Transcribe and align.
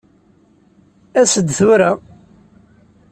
As-d 1.21 1.47
tura. 1.57 1.91